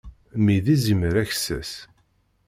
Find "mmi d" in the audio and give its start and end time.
0.37-0.67